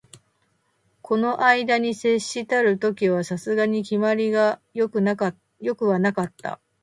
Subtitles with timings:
[1.03, 6.59] この問に接したる時は、さすがに決まりが善くはなかった